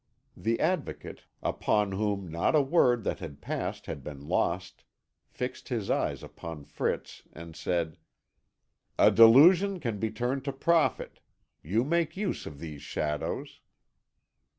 [0.35, 4.83] The Advocate, upon whom not a word that had passed had been lost,
[5.27, 7.99] fixed his eyes upon Fritz, and said:
[8.97, 11.19] "A delusion can be turned to profit.
[11.61, 13.59] You make use of these shadows."